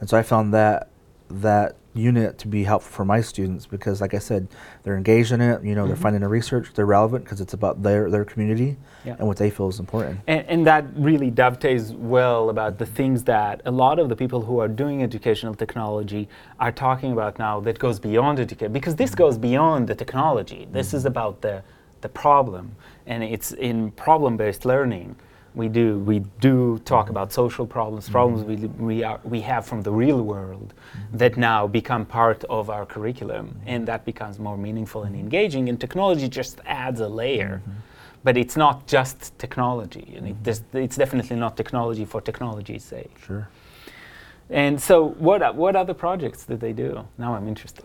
And 0.00 0.08
so 0.08 0.16
I 0.16 0.22
found 0.22 0.54
that 0.54 0.88
that 1.30 1.76
unit 1.96 2.38
to 2.38 2.48
be 2.48 2.64
helpful 2.64 2.92
for 2.92 3.04
my 3.04 3.20
students 3.20 3.66
because 3.66 4.00
like 4.00 4.14
I 4.14 4.18
said, 4.18 4.48
they're 4.82 4.96
engaged 4.96 5.32
in 5.32 5.40
it, 5.40 5.62
you 5.64 5.74
know, 5.74 5.86
they're 5.86 5.96
Mhm. 5.96 6.00
finding 6.00 6.22
the 6.22 6.28
research, 6.28 6.72
they're 6.74 6.86
relevant 6.86 7.24
because 7.24 7.40
it's 7.40 7.54
about 7.54 7.82
their 7.82 8.10
their 8.10 8.24
community 8.24 8.76
Yeah. 9.04 9.16
and 9.18 9.26
what 9.28 9.36
they 9.38 9.50
feel 9.50 9.68
is 9.68 9.80
important. 9.80 10.20
And, 10.26 10.44
and 10.48 10.66
that 10.66 10.84
really 10.96 11.30
dovetails 11.30 11.92
well 11.94 12.50
about 12.50 12.78
the 12.78 12.86
things 12.86 13.24
that 13.24 13.62
a 13.64 13.70
lot 13.70 13.98
of 13.98 14.08
the 14.08 14.16
people 14.16 14.42
who 14.42 14.58
are 14.58 14.68
doing 14.68 15.02
educational 15.02 15.54
technology 15.54 16.28
are 16.60 16.72
talking 16.72 17.12
about 17.12 17.38
now 17.38 17.60
that 17.60 17.78
goes 17.78 17.98
beyond 17.98 18.38
education 18.40 18.72
because 18.72 18.96
this 18.96 19.14
goes 19.14 19.38
beyond 19.38 19.88
the 19.88 19.94
technology. 19.94 20.68
This 20.72 20.92
is 20.94 21.04
about 21.04 21.40
the, 21.40 21.62
the 22.00 22.08
problem 22.08 22.72
and 23.06 23.22
it's 23.22 23.52
in 23.52 23.90
problem-based 23.92 24.64
learning. 24.64 25.16
We 25.56 25.68
do, 25.68 25.98
we 26.00 26.18
do 26.40 26.78
talk 26.84 27.08
about 27.08 27.32
social 27.32 27.66
problems, 27.66 28.08
problems 28.08 28.42
mm-hmm. 28.42 28.86
we, 28.86 28.96
we, 28.96 29.04
are, 29.04 29.18
we 29.24 29.40
have 29.40 29.66
from 29.66 29.80
the 29.82 29.90
real 29.90 30.22
world 30.22 30.74
mm-hmm. 30.74 31.16
that 31.16 31.36
now 31.36 31.66
become 31.66 32.04
part 32.04 32.44
of 32.44 32.68
our 32.70 32.84
curriculum 32.84 33.58
and 33.66 33.88
that 33.88 34.04
becomes 34.04 34.38
more 34.38 34.58
meaningful 34.58 35.04
and 35.04 35.14
mm-hmm. 35.14 35.24
engaging 35.24 35.68
and 35.70 35.80
technology 35.80 36.28
just 36.28 36.60
adds 36.66 37.00
a 37.00 37.08
layer. 37.08 37.62
But 38.22 38.36
it's 38.36 38.56
not 38.56 38.88
just 38.88 39.38
technology, 39.38 40.14
and 40.16 40.24
it, 40.30 40.62
it's 40.74 40.96
definitely 40.96 41.36
not 41.36 41.56
technology 41.56 42.04
for 42.04 42.20
technology's 42.20 42.82
sake. 42.82 43.14
Sure. 43.24 43.48
And 44.48 44.80
so, 44.80 45.08
what 45.18 45.56
what 45.56 45.74
other 45.74 45.94
projects 45.94 46.44
did 46.44 46.60
they 46.60 46.72
do? 46.72 47.06
Now 47.18 47.34
I'm 47.34 47.48
interested, 47.48 47.84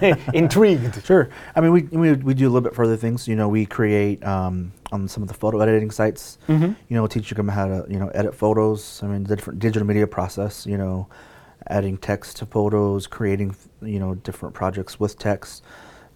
intrigued. 0.34 1.02
Sure. 1.06 1.30
I 1.56 1.60
mean, 1.62 1.72
we, 1.72 1.82
we, 1.84 2.12
we 2.12 2.34
do 2.34 2.46
a 2.46 2.50
little 2.50 2.60
bit 2.60 2.74
further 2.74 2.98
things. 2.98 3.26
You 3.26 3.34
know, 3.34 3.48
we 3.48 3.64
create 3.64 4.22
um, 4.24 4.72
on 4.92 5.08
some 5.08 5.22
of 5.22 5.28
the 5.28 5.34
photo 5.34 5.60
editing 5.60 5.90
sites. 5.90 6.36
Mhm. 6.48 6.76
You 6.88 6.96
know, 6.96 7.06
teach 7.06 7.30
them 7.30 7.48
how 7.48 7.66
to 7.66 7.86
you 7.88 7.98
know 7.98 8.08
edit 8.08 8.34
photos. 8.34 9.00
I 9.02 9.06
mean, 9.06 9.24
the 9.24 9.36
different 9.36 9.58
digital 9.58 9.88
media 9.88 10.06
process. 10.06 10.66
You 10.66 10.76
know, 10.76 11.08
adding 11.68 11.96
text 11.96 12.36
to 12.38 12.46
photos, 12.46 13.06
creating 13.06 13.56
you 13.80 13.98
know 13.98 14.14
different 14.14 14.54
projects 14.54 15.00
with 15.00 15.18
text. 15.18 15.62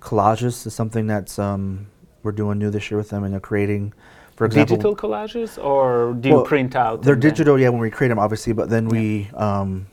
Collages 0.01 0.67
is 0.67 0.75
something 0.75 1.07
that's 1.07 1.39
um, 1.39 1.87
we're 2.23 2.33
doing 2.33 2.59
new 2.59 2.71
this 2.71 2.91
year 2.91 2.99
with 2.99 3.09
them, 3.09 3.25
and 3.25 3.33
they're 3.33 3.41
creating, 3.41 3.95
for 4.37 4.45
example, 4.45 4.77
Digital 4.77 4.95
collages, 4.97 5.63
or 5.63 6.15
do 6.15 6.29
you 6.29 6.45
print 6.45 6.77
out? 6.77 7.03
They're 7.03 7.17
digital, 7.17 7.59
yeah, 7.59 7.71
when 7.71 7.81
we 7.81 7.91
create 7.91 8.09
them, 8.11 8.19
obviously, 8.19 8.53
but 8.53 8.69
then 8.69 8.87
we 8.89 9.29
um, 9.35 9.87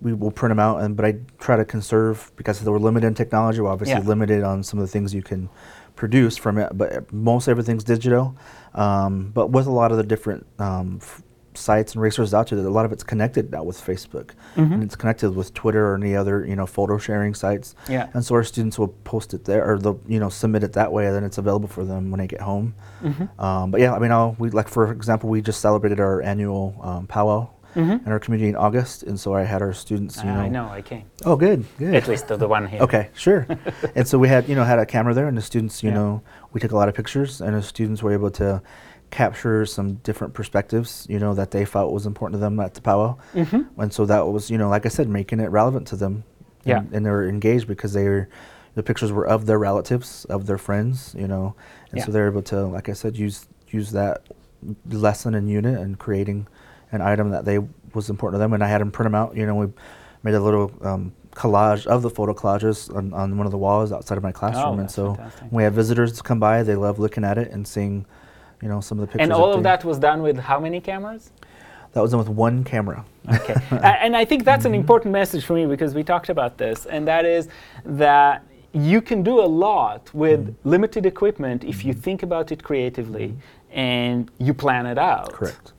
we 0.00 0.12
will 0.14 0.30
print 0.30 0.50
them 0.50 0.58
out. 0.58 0.80
And 0.82 0.96
but 0.96 1.04
I 1.04 1.16
try 1.38 1.56
to 1.56 1.64
conserve 1.64 2.32
because 2.36 2.60
they 2.60 2.70
were 2.70 2.78
limited 2.78 3.06
in 3.06 3.14
technology. 3.14 3.60
We're 3.60 3.70
obviously 3.70 4.00
Yeah. 4.00 4.08
limited 4.08 4.42
on 4.42 4.62
some 4.62 4.78
of 4.80 4.84
the 4.86 4.90
things 4.90 5.12
you 5.14 5.22
can 5.22 5.48
produce 5.96 6.36
from 6.36 6.58
it. 6.58 6.76
But 6.76 7.12
most 7.12 7.46
everything's 7.46 7.84
digital. 7.84 8.34
Um, 8.74 9.30
but 9.34 9.50
with 9.50 9.66
a 9.66 9.70
lot 9.70 9.92
of 9.92 9.98
the 9.98 10.02
different 10.02 10.46
um, 10.58 10.98
f- 11.00 11.22
sites 11.56 11.92
and 11.94 12.02
resources 12.02 12.34
out 12.34 12.48
there, 12.48 12.60
that 12.60 12.68
a 12.68 12.70
lot 12.70 12.84
of 12.84 12.92
it's 12.92 13.02
connected 13.04 13.50
now 13.52 13.62
with 13.62 13.78
Facebook, 13.80 14.30
Mhm. 14.56 14.72
and 14.74 14.82
it's 14.82 14.96
connected 14.96 15.34
with 15.34 15.54
Twitter 15.54 15.86
or 15.92 15.94
any 15.96 16.14
other 16.16 16.44
you 16.44 16.56
know 16.56 16.66
photo 16.66 16.98
sharing 16.98 17.34
sites. 17.34 17.74
Yeah. 17.88 18.08
And 18.14 18.24
so 18.24 18.34
our 18.34 18.44
students 18.44 18.78
will 18.78 18.88
post 18.88 19.34
it 19.34 19.44
there, 19.44 19.64
or 19.68 19.78
they'll 19.78 20.00
you 20.06 20.20
know 20.20 20.28
submit 20.28 20.62
it 20.64 20.72
that 20.74 20.92
way, 20.92 21.06
and 21.06 21.14
then 21.14 21.24
it's 21.24 21.38
available 21.38 21.68
for 21.68 21.84
them 21.84 22.10
when 22.10 22.18
they 22.20 22.26
get 22.26 22.40
home. 22.40 22.74
Mhm. 23.02 23.28
Um, 23.40 23.70
but 23.70 23.80
yeah, 23.80 23.94
I 23.94 23.98
mean, 23.98 24.12
I'll, 24.12 24.36
we 24.38 24.50
like 24.50 24.68
for 24.68 24.90
example, 24.90 25.28
we 25.30 25.40
just 25.42 25.60
celebrated 25.60 26.00
our 26.00 26.20
annual 26.22 26.74
um, 26.82 27.06
powwow 27.06 27.48
Mhm. 27.76 28.06
in 28.06 28.12
our 28.12 28.20
community 28.20 28.48
in 28.50 28.54
August, 28.56 29.02
and 29.02 29.18
so 29.18 29.34
I 29.34 29.42
had 29.42 29.60
our 29.60 29.72
students, 29.72 30.18
you 30.22 30.30
know. 30.30 30.38
I 30.40 30.48
know 30.48 30.68
I 30.68 30.80
came. 30.80 31.02
Oh, 31.26 31.34
good, 31.34 31.64
good. 31.76 31.92
At 31.96 32.06
least 32.06 32.28
the, 32.28 32.36
the 32.36 32.46
one 32.46 32.68
here. 32.68 32.80
Okay, 32.80 33.08
sure. 33.14 33.48
and 33.96 34.06
so 34.06 34.16
we 34.16 34.28
had, 34.28 34.48
you 34.48 34.54
know, 34.54 34.62
had 34.62 34.78
a 34.78 34.86
camera 34.86 35.12
there, 35.12 35.26
and 35.26 35.36
the 35.36 35.42
students, 35.42 35.82
you 35.82 35.88
Yeah. 35.90 35.96
know, 35.96 36.22
we 36.52 36.60
took 36.60 36.70
a 36.70 36.76
lot 36.76 36.88
of 36.88 36.94
pictures, 36.94 37.40
and 37.40 37.56
the 37.56 37.62
students 37.62 38.00
were 38.00 38.12
able 38.12 38.30
to 38.30 38.62
capture 39.10 39.64
some 39.66 39.94
different 40.02 40.34
perspectives, 40.34 41.06
you 41.08 41.18
know, 41.18 41.34
that 41.34 41.50
they 41.52 41.64
felt 41.64 41.92
was 41.92 42.04
important 42.06 42.34
to 42.34 42.40
them 42.40 42.58
at 42.60 42.74
the 42.74 42.80
powwow. 42.80 43.16
Mhm. 43.34 43.66
And 43.78 43.92
so 43.92 44.04
that 44.06 44.26
was, 44.26 44.50
you 44.50 44.58
know, 44.58 44.68
like 44.68 44.86
I 44.86 44.88
said, 44.88 45.08
making 45.08 45.40
it 45.40 45.50
relevant 45.50 45.86
to 45.88 45.96
them. 45.96 46.24
Yeah. 46.64 46.78
And, 46.78 46.92
and 46.94 47.06
they 47.06 47.10
were 47.10 47.28
engaged 47.28 47.68
because 47.68 47.92
they 47.92 48.04
were, 48.08 48.28
the 48.74 48.82
pictures 48.82 49.12
were 49.12 49.26
of 49.26 49.46
their 49.46 49.58
relatives, 49.58 50.24
of 50.26 50.46
their 50.46 50.58
friends, 50.58 51.14
you 51.16 51.28
know, 51.28 51.54
and 51.90 51.98
Yeah. 51.98 52.06
so 52.06 52.12
they're 52.12 52.26
able 52.26 52.42
to, 52.42 52.64
like 52.66 52.88
I 52.88 52.92
said, 52.94 53.16
use 53.16 53.46
use 53.70 53.90
that 53.92 54.22
lesson 54.90 55.34
and 55.34 55.48
unit 55.48 55.78
and 55.78 55.98
creating 55.98 56.46
an 56.92 57.00
item 57.00 57.30
that 57.30 57.44
they 57.44 57.58
was 57.92 58.08
important 58.10 58.34
to 58.36 58.38
them. 58.38 58.52
And 58.52 58.62
I 58.64 58.68
had 58.68 58.80
them 58.80 58.90
print 58.90 59.06
them 59.06 59.14
out. 59.14 59.36
You 59.36 59.46
know, 59.46 59.54
we 59.54 59.66
made 60.22 60.34
a 60.34 60.40
little 60.40 60.72
um, 60.82 61.12
collage 61.32 61.86
of 61.86 62.02
the 62.02 62.10
photo 62.10 62.32
collages 62.34 62.94
on, 62.94 63.12
on 63.12 63.36
one 63.36 63.46
of 63.46 63.50
the 63.52 63.58
walls 63.58 63.92
outside 63.92 64.16
of 64.16 64.22
my 64.24 64.32
classroom. 64.32 64.78
and 64.78 64.80
Oh, 64.80 64.82
that's 64.82 64.94
so 64.94 65.14
fantastic. 65.14 65.42
when 65.42 65.50
we 65.58 65.62
have 65.64 65.74
visitors 65.74 66.22
come 66.22 66.40
by, 66.40 66.62
they 66.62 66.76
love 66.76 66.98
looking 66.98 67.24
at 67.24 67.36
it 67.36 67.50
and 67.50 67.66
seeing, 67.66 68.06
you 68.64 68.70
know, 68.70 68.80
some 68.80 68.98
of 68.98 69.02
the 69.02 69.06
pictures. 69.12 69.22
And 69.24 69.32
all 69.32 69.52
of 69.52 69.62
that 69.62 69.84
was 69.84 69.98
done 69.98 70.22
with 70.22 70.38
how 70.38 70.58
many 70.58 70.80
cameras? 70.80 71.30
that 71.92 72.00
was 72.00 72.10
done 72.10 72.18
with 72.18 72.28
one 72.28 72.64
camera. 72.64 73.04
Okay. 73.32 73.54
And 74.04 74.16
I 74.16 74.24
think 74.24 74.42
that's 74.44 74.64
an 74.64 74.72
Mm-hmm. 74.72 74.80
important 74.80 75.12
message 75.12 75.44
for 75.44 75.52
me 75.54 75.64
because 75.66 75.94
we 75.94 76.02
talked 76.02 76.28
about 76.28 76.58
this, 76.58 76.86
and 76.86 77.06
that 77.06 77.24
is 77.24 77.46
that 77.84 78.42
you 78.72 79.00
can 79.00 79.22
do 79.22 79.38
a 79.40 79.46
lot 79.66 80.02
with 80.12 80.40
Mm-hmm. 80.40 80.68
limited 80.74 81.06
equipment 81.06 81.62
if 81.62 81.84
you 81.84 81.92
think 81.92 82.22
about 82.24 82.50
it 82.50 82.60
creatively 82.64 83.36
and 83.70 84.28
you 84.38 84.52
plan 84.54 84.86
it 84.86 84.98
out. 84.98 85.32
Correct. 85.32 85.72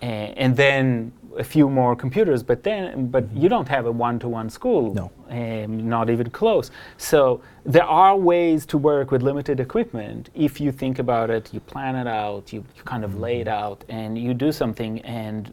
A- 0.00 0.32
and 0.44 0.56
then 0.56 1.12
a 1.38 1.44
few 1.44 1.68
more 1.70 1.94
computers, 1.94 2.42
but 2.42 2.62
then 2.62 3.06
but 3.08 3.24
you 3.32 3.48
don't 3.48 3.68
have 3.68 3.86
a 3.86 3.92
one-to-one 3.92 4.50
school. 4.50 4.94
No. 4.94 5.10
Um, 5.30 5.88
not 5.88 6.10
even 6.10 6.28
close. 6.30 6.70
So 6.96 7.40
there 7.64 7.84
are 7.84 8.16
ways 8.16 8.66
to 8.66 8.78
work 8.78 9.10
with 9.10 9.22
limited 9.22 9.60
equipment 9.60 10.30
if 10.34 10.60
you 10.60 10.72
think 10.72 10.98
about 10.98 11.30
it, 11.30 11.54
you 11.54 11.60
plan 11.60 11.94
it 11.96 12.06
out, 12.08 12.52
you, 12.52 12.64
you 12.76 12.82
kind 12.84 13.04
of 13.04 13.18
lay 13.20 13.40
it 13.40 13.48
out, 13.48 13.84
and 13.88 14.18
you 14.18 14.34
do 14.34 14.50
something, 14.52 15.00
and 15.02 15.52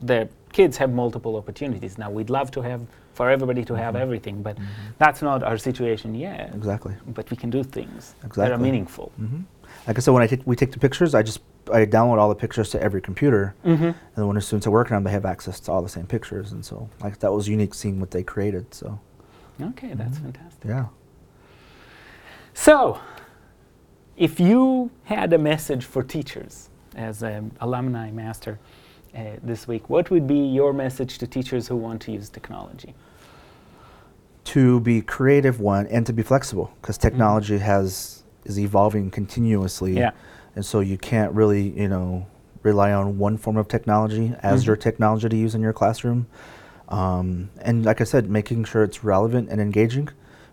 the 0.00 0.28
kids 0.52 0.76
have 0.78 0.92
multiple 0.92 1.36
opportunities. 1.36 1.98
Now 1.98 2.10
we'd 2.10 2.30
love 2.30 2.50
to 2.52 2.60
have 2.62 2.80
for 3.12 3.28
everybody 3.30 3.64
to 3.64 3.74
have 3.74 3.96
everything, 3.96 4.42
but 4.42 4.56
that's 4.98 5.22
not 5.22 5.42
our 5.42 5.58
situation 5.58 6.14
yet. 6.14 6.54
Exactly. 6.54 6.94
But 7.08 7.28
we 7.30 7.36
can 7.36 7.50
do 7.50 7.64
things 7.64 8.14
that 8.20 8.24
are 8.24 8.28
Exactly. 8.28 8.62
meaningful. 8.64 9.12
hmm 9.16 9.40
Like 9.88 9.98
I 9.98 10.00
said, 10.00 10.14
when 10.14 10.22
I 10.22 10.28
take, 10.28 10.42
we 10.46 10.54
take 10.56 10.70
the 10.70 10.78
pictures, 10.78 11.14
I 11.16 11.22
just 11.22 11.40
I 11.72 11.86
download 11.86 12.18
all 12.18 12.28
the 12.28 12.34
pictures 12.34 12.70
to 12.70 12.82
every 12.82 13.00
computer, 13.00 13.54
Mm-hmm. 13.64 13.84
and 13.84 13.94
then 14.16 14.26
when 14.26 14.36
the 14.36 14.40
students 14.42 14.66
are 14.66 14.70
working 14.70 14.94
on, 14.96 15.02
them, 15.02 15.10
they 15.10 15.12
have 15.14 15.24
access 15.26 15.60
to 15.60 15.72
all 15.72 15.82
the 15.82 15.88
same 15.88 16.06
pictures, 16.06 16.52
and 16.52 16.64
so 16.64 16.88
like 17.02 17.18
that 17.20 17.32
was 17.32 17.48
unique 17.48 17.74
seeing 17.74 18.00
what 18.00 18.10
they 18.10 18.22
created. 18.22 18.72
So 18.74 18.98
Okay, 19.60 19.92
that's 19.94 20.18
fantastic. 20.18 20.64
yeah, 20.68 20.86
So, 22.54 23.00
if 24.16 24.40
you 24.40 24.90
had 25.04 25.32
a 25.32 25.38
message 25.38 25.84
for 25.84 26.02
teachers 26.02 26.70
as 26.96 27.22
an 27.22 27.52
alumni 27.60 28.10
master 28.10 28.58
uh, 29.16 29.22
this 29.42 29.66
week, 29.68 29.88
what 29.90 30.10
would 30.10 30.26
be 30.26 30.38
your 30.38 30.72
message 30.72 31.18
to 31.18 31.26
teachers 31.26 31.68
who 31.68 31.76
want 31.76 32.02
to 32.02 32.12
use 32.12 32.28
technology? 32.28 32.94
to 34.44 34.80
be 34.80 35.02
creative 35.02 35.60
one 35.60 35.86
and 35.88 36.06
to 36.06 36.12
be 36.14 36.22
flexible 36.22 36.72
because 36.80 36.96
technology 36.96 37.58
has 37.58 38.22
is 38.46 38.58
evolving 38.58 39.10
continuously, 39.10 39.92
Yeah. 39.94 40.12
And 40.58 40.66
so 40.66 40.80
you 40.80 40.98
can't 40.98 41.32
really 41.34 41.68
you 41.80 41.86
know 41.86 42.26
rely 42.64 42.92
on 42.92 43.16
one 43.16 43.36
form 43.38 43.56
of 43.56 43.68
technology 43.68 44.34
as 44.42 44.64
Mhm. 44.64 44.66
your 44.66 44.76
technology 44.76 45.28
to 45.28 45.36
use 45.36 45.54
in 45.54 45.60
your 45.60 45.72
classroom. 45.72 46.26
Um, 46.88 47.50
and 47.62 47.84
like 47.84 48.00
I 48.00 48.04
said, 48.04 48.28
making 48.28 48.64
sure 48.64 48.82
it's 48.82 49.04
relevant 49.04 49.50
and 49.50 49.60
engaging, 49.60 50.08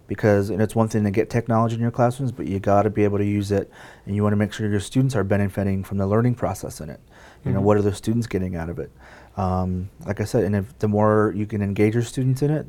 because 0.08 0.52
and 0.52 0.62
it's 0.62 0.76
one 0.76 0.90
thing 0.90 1.04
to 1.06 1.10
get 1.10 1.32
technology 1.32 1.74
in 1.76 1.82
your 1.82 1.90
classrooms, 1.90 2.32
but 2.32 2.46
you 2.46 2.60
got 2.60 2.84
to 2.84 2.92
be 2.92 3.04
able 3.04 3.18
to 3.18 3.26
use 3.26 3.52
it, 3.52 3.72
and 4.06 4.16
you 4.16 4.22
want 4.22 4.34
to 4.34 4.38
make 4.38 4.54
sure 4.54 4.70
your 4.70 4.80
students 4.80 5.16
are 5.16 5.24
benefiting 5.24 5.84
from 5.84 5.98
the 5.98 6.06
learning 6.06 6.36
process 6.36 6.80
in 6.80 6.92
it. 6.92 7.00
You 7.44 7.52
know, 7.52 7.60
Mhm. 7.62 7.64
what 7.64 7.78
are 7.78 7.82
the 7.82 7.94
students 7.96 8.28
getting 8.28 8.56
out 8.56 8.70
of 8.70 8.78
it? 8.78 8.92
Um, 9.38 9.90
like 10.06 10.22
I 10.22 10.26
said, 10.26 10.44
and 10.44 10.56
if 10.56 10.78
the 10.78 10.88
more 10.88 11.34
you 11.36 11.48
can 11.48 11.64
engage 11.64 11.96
your 11.96 12.04
students 12.04 12.44
in 12.44 12.52
it, 12.52 12.68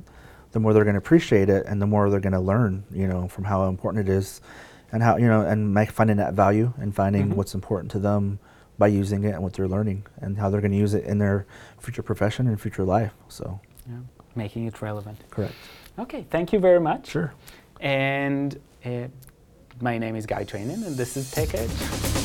the 0.52 0.61
more 0.61 0.73
they're 0.73 0.85
going 0.85 0.95
to 0.95 1.05
appreciate 1.07 1.50
it, 1.50 1.66
and 1.66 1.83
the 1.83 1.87
more 1.87 2.09
they're 2.09 2.21
going 2.28 2.33
to 2.33 2.40
learn. 2.40 2.85
You 2.90 3.07
know, 3.07 3.28
from 3.28 3.45
how 3.45 3.69
important 3.69 4.09
it 4.09 4.11
is, 4.11 4.40
and 4.93 5.02
how 5.02 5.16
you 5.16 5.26
know, 5.26 5.43
and 5.43 5.73
make, 5.75 5.90
finding 5.90 6.16
that 6.19 6.35
value 6.35 6.73
and 6.78 6.95
finding 6.95 7.28
Mhm. 7.31 7.35
what's 7.35 7.55
important 7.55 7.90
to 7.93 7.99
them 7.99 8.38
by 8.78 8.87
using 8.88 9.25
it 9.25 9.31
and 9.31 9.43
what 9.43 9.52
they're 9.55 9.69
learning 9.69 10.05
and 10.21 10.38
how 10.38 10.50
they're 10.50 10.61
going 10.61 10.71
to 10.73 10.76
use 10.76 10.95
it 10.95 11.05
in 11.05 11.19
their 11.19 11.47
future 11.78 12.02
profession 12.02 12.47
and 12.47 12.61
future 12.61 12.85
life. 12.85 13.12
So, 13.28 13.61
Yeah. 13.88 13.97
Making 14.35 14.66
it 14.66 14.83
relevant. 14.83 15.19
correct. 15.31 15.55
Okay, 15.99 16.26
thank 16.31 16.52
you 16.52 16.59
very 16.59 16.78
much. 16.81 17.07
Sure. 17.09 17.33
And 17.81 18.59
uh, 18.85 19.09
my 19.81 19.97
name 19.99 20.14
is 20.14 20.26
Guy 20.26 20.45
Trainin, 20.45 20.87
and 20.87 20.97
this 20.97 21.16
is 21.16 21.31
Tech 21.31 21.55
Edge. 21.55 22.15